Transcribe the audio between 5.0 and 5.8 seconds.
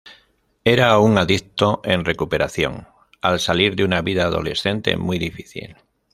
difícil.